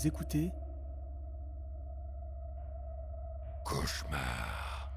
Vous 0.00 0.06
écoutez 0.06 0.50
Cauchemar. 3.66 4.90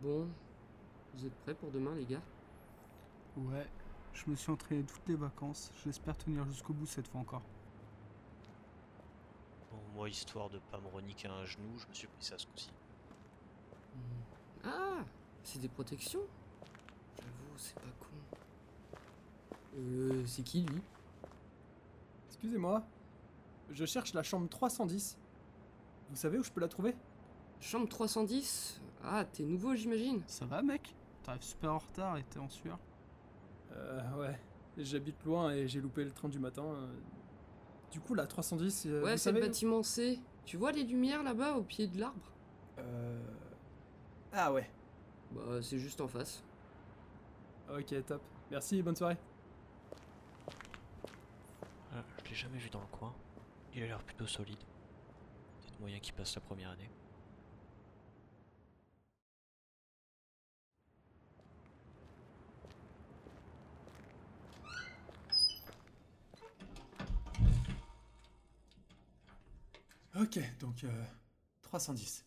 Bon, 0.00 0.26
vous 1.12 1.26
êtes 1.26 1.34
prêts 1.42 1.52
pour 1.52 1.70
demain, 1.70 1.94
les 1.96 2.06
gars? 2.06 2.22
Ouais, 3.36 3.66
je 4.14 4.30
me 4.30 4.36
suis 4.36 4.50
entraîné 4.50 4.84
toutes 4.84 5.06
les 5.06 5.16
vacances. 5.16 5.70
J'espère 5.84 6.16
tenir 6.16 6.46
jusqu'au 6.46 6.72
bout 6.72 6.86
cette 6.86 7.08
fois 7.08 7.20
encore. 7.20 7.42
Bon, 9.72 9.78
moi, 9.94 10.08
histoire 10.08 10.50
de 10.50 10.58
pas 10.70 10.78
me 10.78 10.88
reniquer 10.88 11.28
un 11.28 11.44
genou, 11.44 11.78
je 11.78 11.86
me 11.86 11.94
suis 11.94 12.06
pris 12.06 12.24
ça 12.24 12.38
ce 12.38 12.46
coup-ci. 12.46 12.70
Ah 14.64 15.00
C'est 15.42 15.58
des 15.60 15.68
protections 15.68 16.22
J'avoue, 17.16 17.56
c'est 17.56 17.74
pas 17.74 17.90
con. 18.00 18.96
Euh, 19.78 20.22
c'est 20.26 20.42
qui 20.42 20.62
lui? 20.62 20.82
Excusez-moi, 22.28 22.84
je 23.70 23.84
cherche 23.84 24.14
la 24.14 24.22
chambre 24.22 24.48
310. 24.48 25.16
Vous 26.10 26.16
savez 26.16 26.38
où 26.38 26.42
je 26.44 26.50
peux 26.50 26.60
la 26.60 26.68
trouver? 26.68 26.94
Chambre 27.60 27.88
310 27.88 28.80
Ah, 29.04 29.24
t'es 29.24 29.44
nouveau, 29.44 29.74
j'imagine 29.74 30.22
Ça 30.26 30.44
va, 30.46 30.62
mec? 30.62 30.94
T'arrives 31.22 31.42
super 31.42 31.72
en 31.74 31.78
retard 31.78 32.16
et 32.18 32.24
t'es 32.24 32.38
en 32.38 32.48
sueur. 32.48 32.78
Euh, 33.72 34.00
ouais. 34.20 34.38
J'habite 34.76 35.22
loin 35.24 35.52
et 35.52 35.68
j'ai 35.68 35.80
loupé 35.80 36.04
le 36.04 36.10
train 36.10 36.28
du 36.28 36.38
matin. 36.38 36.64
euh. 36.64 36.88
Du 37.92 38.00
coup, 38.00 38.14
la 38.14 38.26
310, 38.26 38.86
euh, 38.86 39.02
Ouais, 39.04 39.18
c'est 39.18 39.30
le 39.30 39.40
bâtiment 39.40 39.82
C. 39.82 40.18
Tu 40.46 40.56
vois 40.56 40.72
les 40.72 40.82
lumières 40.82 41.22
là-bas 41.22 41.56
au 41.56 41.62
pied 41.62 41.86
de 41.86 42.00
l'arbre? 42.00 42.32
Euh... 42.78 43.20
Ah 44.32 44.50
ouais. 44.50 44.68
Bah, 45.30 45.60
c'est 45.60 45.78
juste 45.78 46.00
en 46.00 46.08
face. 46.08 46.42
Ok, 47.70 47.94
top. 48.06 48.22
Merci, 48.50 48.82
bonne 48.82 48.96
soirée. 48.96 49.18
Ah, 51.94 52.02
je 52.24 52.30
l'ai 52.30 52.34
jamais 52.34 52.58
vu 52.58 52.70
dans 52.70 52.80
le 52.80 52.86
coin. 52.86 53.14
Il 53.74 53.82
a 53.82 53.86
l'air 53.86 54.02
plutôt 54.02 54.26
solide. 54.26 54.58
Peut-être 55.60 55.78
moyen 55.80 55.98
qu'il 56.00 56.14
passe 56.14 56.34
la 56.34 56.40
première 56.40 56.70
année. 56.70 56.90
Ok, 70.22 70.38
donc 70.60 70.84
euh, 70.84 71.04
310. 71.62 72.24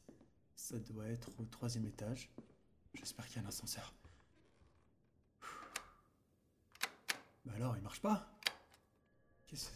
Ça 0.57 0.77
doit 0.79 1.07
être 1.07 1.29
au 1.39 1.45
troisième 1.45 1.85
étage. 1.85 2.29
J'espère 2.93 3.25
qu'il 3.25 3.37
y 3.37 3.39
a 3.39 3.43
un 3.43 3.47
ascenseur. 3.47 3.93
Bah 7.45 7.53
alors, 7.55 7.77
il 7.77 7.83
marche 7.83 8.01
pas 8.01 8.27
Qu'est-ce 9.47 9.69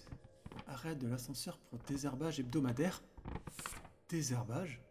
Arrête 0.68 1.00
de 1.00 1.08
l'ascenseur 1.08 1.58
pour 1.60 1.80
désherbage 1.80 2.42
hebdomadaire 2.42 3.02
Désherbage? 4.10 4.82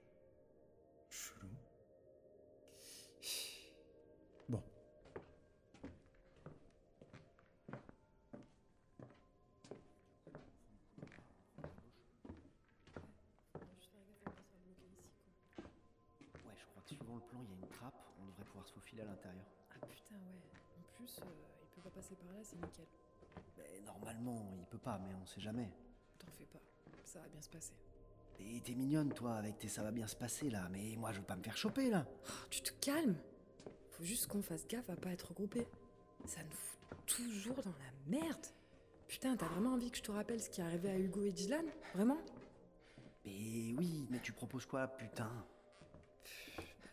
Suivant 17.08 17.16
le 17.16 17.22
plan, 17.22 17.40
il 17.42 17.50
y 17.50 17.52
a 17.54 17.56
une 17.56 17.68
trappe, 17.68 17.94
on 18.20 18.26
devrait 18.26 18.44
pouvoir 18.44 18.66
se 18.66 18.72
faufiler 18.72 19.02
à 19.02 19.06
l'intérieur. 19.06 19.46
Ah 19.70 19.86
putain, 19.86 20.14
ouais. 20.16 20.42
En 20.78 20.96
plus, 20.96 21.18
euh, 21.20 21.24
il 21.62 21.68
peut 21.68 21.80
pas 21.88 21.90
passer 21.90 22.14
par 22.16 22.32
là, 22.32 22.38
c'est 22.42 22.56
nickel. 22.56 22.86
Mais 23.56 23.80
normalement, 23.86 24.54
il 24.58 24.66
peut 24.66 24.78
pas, 24.78 24.98
mais 24.98 25.14
on 25.14 25.24
sait 25.24 25.40
jamais. 25.40 25.70
T'en 26.18 26.26
fais 26.32 26.44
pas, 26.44 26.60
ça 27.04 27.20
va 27.20 27.28
bien 27.28 27.40
se 27.40 27.48
passer. 27.48 27.72
Et 28.40 28.60
t'es 28.60 28.74
mignonne, 28.74 29.12
toi, 29.12 29.36
avec 29.36 29.58
tes 29.58 29.68
ça 29.68 29.82
va 29.82 29.90
bien 29.90 30.06
se 30.06 30.16
passer 30.16 30.50
là, 30.50 30.68
mais 30.70 30.96
moi 30.96 31.12
je 31.12 31.20
veux 31.20 31.26
pas 31.26 31.36
me 31.36 31.42
faire 31.42 31.56
choper 31.56 31.88
là. 31.88 32.06
Oh, 32.06 32.46
tu 32.50 32.60
te 32.60 32.72
calmes 32.72 33.16
Faut 33.90 34.04
juste 34.04 34.26
qu'on 34.26 34.42
fasse 34.42 34.66
gaffe 34.68 34.90
à 34.90 34.96
pas 34.96 35.10
être 35.10 35.28
regroupés. 35.28 35.66
Ça 36.26 36.42
nous 36.42 36.50
fout 36.50 36.78
toujours 37.06 37.62
dans 37.62 37.70
la 37.70 38.18
merde. 38.18 38.46
Putain, 39.08 39.34
t'as 39.34 39.48
vraiment 39.48 39.72
envie 39.72 39.90
que 39.90 39.96
je 39.96 40.02
te 40.02 40.12
rappelle 40.12 40.40
ce 40.40 40.50
qui 40.50 40.60
est 40.60 40.64
arrivé 40.64 40.90
à 40.90 40.98
Hugo 40.98 41.24
et 41.24 41.32
Dylan? 41.32 41.64
Vraiment? 41.94 42.18
Mais 43.24 43.74
oui, 43.78 44.06
mais 44.10 44.20
tu 44.20 44.32
proposes 44.32 44.66
quoi, 44.66 44.86
putain? 44.86 45.32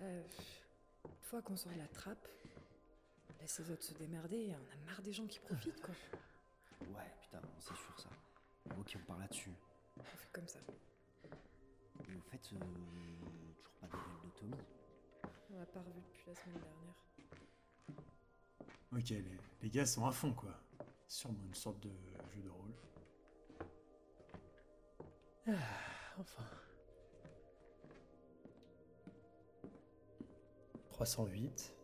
Euh, 0.06 0.24
Une 1.06 1.12
fois 1.24 1.42
qu'on 1.42 1.56
sort 1.56 1.72
de 1.74 1.78
la 1.80 1.88
trappe, 1.88 2.28
laisse 3.42 3.60
les 3.60 3.72
autres 3.72 3.84
se 3.84 3.94
démerder, 3.94 4.54
on 4.54 4.74
a 4.74 4.86
marre 4.92 5.02
des 5.02 5.12
gens 5.14 5.26
qui 5.28 5.40
profitent 5.40 5.82
quoi. 5.82 5.94
Ouais, 6.94 7.10
putain, 7.22 7.42
c'est 7.60 7.74
sûr 7.74 8.00
ça. 8.00 8.10
Ok, 8.78 8.96
on 9.02 9.06
part 9.06 9.18
là-dessus. 9.18 9.52
On 9.98 10.04
fait 10.04 10.30
comme 10.34 10.48
ça. 10.48 10.60
Et 12.08 12.16
au 12.16 12.22
fait, 12.22 12.50
euh, 12.54 12.60
toujours 12.60 13.74
pas 13.80 13.88
de 13.88 13.94
nouvelles 13.94 14.26
de 14.26 14.30
Tommy. 14.40 14.54
On 15.52 15.58
l'a 15.60 15.66
pas 15.66 15.80
revu 15.80 16.02
depuis 16.02 16.26
la 16.28 16.36
semaine 16.36 16.60
dernière. 16.62 16.96
Ok, 18.92 19.10
les, 19.10 19.40
les 19.62 19.70
gars 19.70 19.86
sont 19.86 20.06
à 20.06 20.12
fond, 20.12 20.34
quoi. 20.34 20.52
Sûrement 21.08 21.40
une 21.46 21.56
sorte 21.56 21.80
de 21.80 21.90
jeu 22.34 22.42
de 22.42 22.50
rôle. 22.50 22.74
Ah, 25.48 25.52
enfin. 26.20 26.44
308, 30.96 31.76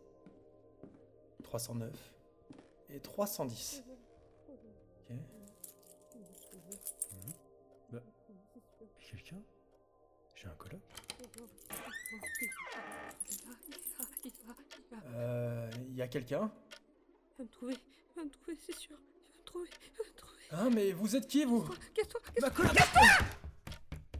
309 1.44 2.14
et 2.88 2.98
310. 2.98 3.84
Ok. 4.48 5.16
Bah. 7.90 8.00
Quelqu'un? 8.98 9.36
J'ai 10.34 10.48
un 10.48 10.54
coloc 10.54 10.80
Euh. 15.14 15.70
Y 15.90 16.00
a 16.00 16.08
quelqu'un? 16.08 16.50
Il 17.32 17.36
va 17.36 17.44
me 17.44 17.48
trouver, 17.50 17.74
il 17.74 18.16
va 18.16 18.24
me 18.24 18.30
trouver, 18.30 18.56
c'est 18.64 18.74
sûr. 18.74 18.96
Il 18.96 19.34
va 19.34 19.40
me 19.40 19.44
trouver, 19.44 19.68
il 19.82 19.92
va 19.92 20.10
me 20.10 20.16
trouver. 20.16 20.42
Hein, 20.52 20.70
mais 20.70 20.92
vous 20.92 21.16
êtes 21.16 21.26
qui, 21.28 21.44
vous? 21.44 21.68
Casse-toi, 21.92 22.20
casse-toi. 22.34 22.50
coloc 22.50 22.76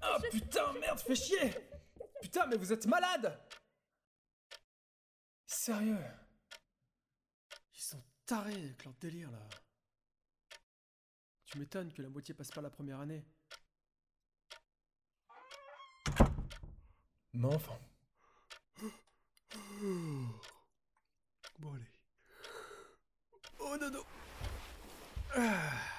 Ah 0.02 0.18
putain, 0.30 0.70
merde, 0.74 0.98
fais 1.00 1.14
chier 1.14 1.54
Putain, 2.20 2.44
mais 2.46 2.56
vous 2.56 2.74
êtes 2.74 2.86
malade 2.86 3.40
Sérieux? 5.52 5.98
Ils 7.74 7.80
sont 7.80 8.02
tarés 8.26 8.54
avec 8.54 8.84
leur 8.84 8.94
délire, 8.94 9.30
là. 9.30 9.38
Tu 11.44 11.58
m'étonnes 11.58 11.92
que 11.92 12.00
la 12.02 12.08
moitié 12.08 12.34
passe 12.34 12.50
pas 12.50 12.62
la 12.62 12.70
première 12.70 12.98
année. 13.00 13.24
Mais 17.34 17.54
enfin. 17.54 17.78
Bon, 21.58 21.74
allez. 21.74 21.92
Oh, 23.60 23.76
dodo 23.78 24.04
Ah. 25.36 25.91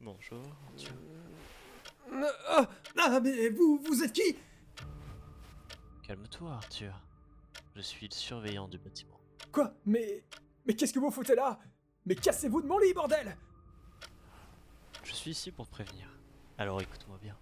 Bonjour, 0.00 0.42
Arthur. 0.68 0.94
Ah, 2.46 2.68
ah, 2.96 3.20
mais 3.20 3.48
vous, 3.50 3.80
vous 3.84 4.02
êtes 4.02 4.12
qui? 4.12 4.36
Calme-toi, 6.02 6.52
Arthur. 6.52 7.02
Je 7.74 7.80
suis 7.82 8.08
le 8.08 8.14
surveillant 8.14 8.68
du 8.68 8.78
bâtiment. 8.78 9.20
Quoi? 9.52 9.74
Mais. 9.84 10.24
Mais 10.66 10.74
qu'est-ce 10.74 10.92
que 10.92 10.98
vous 10.98 11.10
foutez 11.10 11.34
là? 11.34 11.58
Mais 12.06 12.14
cassez-vous 12.14 12.62
de 12.62 12.66
mon 12.66 12.78
lit, 12.78 12.94
bordel 12.94 13.36
Je 15.02 15.12
suis 15.12 15.30
ici 15.32 15.50
pour 15.50 15.66
te 15.66 15.72
prévenir. 15.72 16.08
Alors 16.56 16.80
écoute-moi 16.80 17.18
bien. 17.20 17.36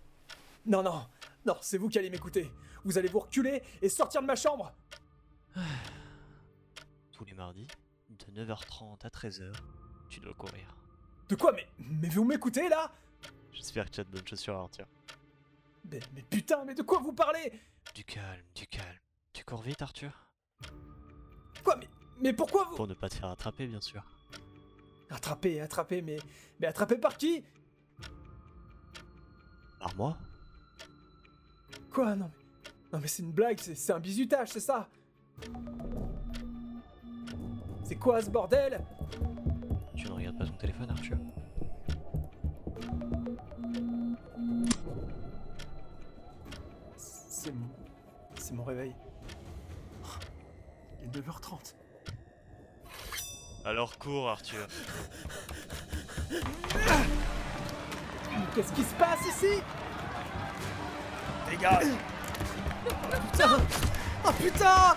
Non, 0.64 0.82
non, 0.82 1.06
non, 1.44 1.56
c'est 1.61 1.79
vous 1.79 1.88
qui 1.88 1.99
allez 1.99 2.11
m'écouter. 2.11 2.50
Vous 2.85 2.99
allez 2.99 3.09
vous 3.09 3.20
reculer 3.20 3.62
et 3.82 3.88
sortir 3.88 4.23
de 4.23 4.26
ma 4.26 4.37
chambre 4.37 4.73
Tous 7.16 7.24
les 7.24 7.34
mardis, 7.34 7.66
de 8.10 8.44
9h30 8.44 9.04
à 9.06 9.08
13h, 9.08 9.50
tu 10.10 10.20
dois 10.20 10.34
courir. 10.34 10.76
De 11.28 11.34
quoi 11.34 11.52
Mais. 11.52 11.66
Mais 11.78 12.08
vous 12.08 12.24
m'écoutez 12.24 12.68
là? 12.68 12.92
J'espère 13.52 13.86
que 13.86 13.90
tu 13.90 14.00
as 14.00 14.04
de 14.04 14.10
bonnes 14.10 14.26
chaussures, 14.28 14.54
Arthur. 14.56 14.86
mais, 15.90 16.00
mais 16.14 16.22
putain, 16.22 16.62
mais 16.66 16.74
de 16.74 16.82
quoi 16.82 16.98
vous 16.98 17.14
parlez? 17.14 17.58
Du 17.94 18.04
calme, 18.04 18.42
du 18.54 18.66
calme. 18.66 18.98
Tu 19.32 19.44
cours 19.44 19.62
vite, 19.62 19.80
Arthur? 19.80 20.12
Quoi 21.64 21.76
mais, 21.76 21.88
mais 22.20 22.32
pourquoi 22.34 22.64
vous? 22.64 22.76
Pour 22.76 22.86
ne 22.86 22.94
pas 22.94 23.08
te 23.08 23.14
faire 23.14 23.30
attraper, 23.30 23.66
bien 23.66 23.80
sûr. 23.80 24.04
Attrapé, 25.08 25.60
attrapé, 25.60 26.02
mais. 26.02 26.18
Mais 26.60 26.66
attrapé 26.66 26.98
par 26.98 27.16
qui? 27.16 27.42
Par 29.80 29.94
moi? 29.96 30.18
Quoi 31.90 32.14
Non 32.14 32.30
mais. 32.30 32.44
Non 32.92 33.00
mais 33.00 33.08
c'est 33.08 33.22
une 33.22 33.32
blague, 33.32 33.58
c'est 33.58 33.92
un 33.92 33.98
bizutage, 34.00 34.48
c'est 34.50 34.60
ça? 34.60 34.88
Quoi 38.06 38.23
ce 38.23 38.31
bordel? 38.31 38.81
Tu 39.97 40.06
ne 40.06 40.12
regardes 40.12 40.38
pas 40.38 40.47
ton 40.47 40.53
téléphone, 40.53 40.88
Arthur 40.91 41.17
C'est 46.97 47.53
mon. 47.53 47.67
C'est 48.38 48.55
mon 48.55 48.62
réveil. 48.62 48.94
Il 51.00 51.08
est 51.08 51.20
9h30. 51.20 51.75
Alors 53.64 53.99
cours, 53.99 54.29
Arthur. 54.29 54.69
Mais 56.31 56.37
Qu'est-ce 58.55 58.73
qui 58.73 58.85
se 58.85 58.94
passe 58.94 59.26
ici? 59.26 59.61
Dégage 61.50 61.87
Putain 63.32 63.59
Oh 64.25 64.32
putain 64.41 64.94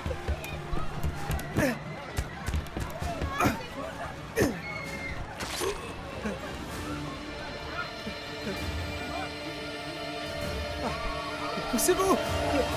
Ah, 11.80 11.82
Poussez-vous 11.82 12.18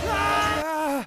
Ah 0.08 1.06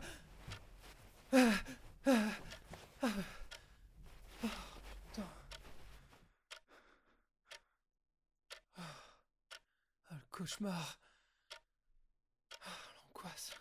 Ah, 8.77 8.81
le 10.11 10.17
cauchemar. 10.29 10.97
Ah, 12.61 12.67
L'angoisse. 13.13 13.51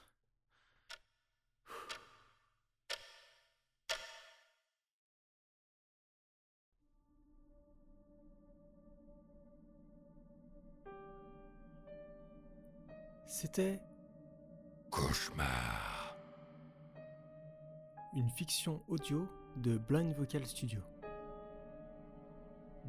C'était 13.27 13.81
Cauchemar. 14.95 16.17
une 18.15 18.31
fiction 18.31 18.81
audio 18.87 19.29
de 19.57 19.77
Blind 19.77 20.15
Vocal 20.15 20.47
Studio. 20.47 20.81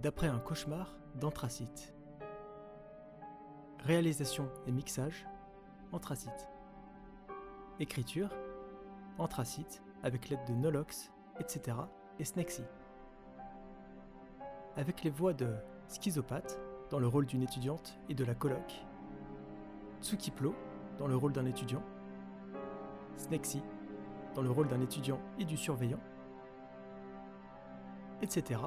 D'après 0.03 0.27
un 0.27 0.37
cauchemar 0.37 0.95
d'Anthracite. 1.15 1.95
Réalisation 3.79 4.51
et 4.67 4.71
mixage 4.71 5.25
Anthracite. 5.91 6.47
Écriture 7.79 8.29
Anthracite 9.17 9.81
avec 10.03 10.29
l'aide 10.29 10.45
de 10.47 10.53
Nolox, 10.53 11.11
etc. 11.39 11.75
et 12.19 12.23
Snexy. 12.23 12.65
Avec 14.75 15.03
les 15.03 15.09
voix 15.09 15.33
de 15.33 15.55
Schizopathe 15.89 16.59
dans 16.91 16.99
le 16.99 17.07
rôle 17.07 17.25
d'une 17.25 17.41
étudiante 17.41 17.97
et 18.09 18.13
de 18.13 18.23
la 18.23 18.35
coloc. 18.35 18.85
Tsukiplo 20.03 20.53
dans 20.99 21.07
le 21.07 21.15
rôle 21.15 21.33
d'un 21.33 21.47
étudiant. 21.47 21.81
Snexy 23.17 23.61
dans 24.33 24.41
le 24.41 24.51
rôle 24.51 24.67
d'un 24.67 24.81
étudiant 24.81 25.19
et 25.39 25.45
du 25.45 25.57
surveillant, 25.57 25.99
etc., 28.21 28.59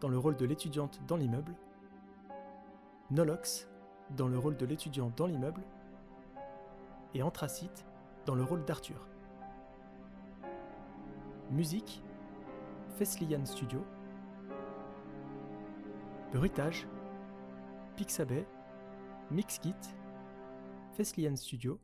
dans 0.00 0.08
le 0.08 0.18
rôle 0.18 0.36
de 0.36 0.44
l'étudiante 0.44 1.00
dans 1.06 1.16
l'immeuble, 1.16 1.54
Nolox 3.10 3.68
dans 4.10 4.28
le 4.28 4.38
rôle 4.38 4.56
de 4.56 4.66
l'étudiant 4.66 5.12
dans 5.16 5.26
l'immeuble, 5.26 5.62
et 7.14 7.22
Anthracite 7.22 7.86
dans 8.26 8.34
le 8.34 8.42
rôle 8.42 8.64
d'Arthur. 8.64 9.06
Musique, 11.50 12.02
Fesliyan 12.98 13.44
Studio. 13.44 13.84
Bruitage, 16.32 16.88
Pixabay, 17.96 18.46
Mixkit, 19.30 19.74
Fesliyan 20.94 21.36
Studio 21.36 21.78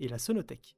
et 0.00 0.08
la 0.08 0.18
Sonothèque. 0.18 0.77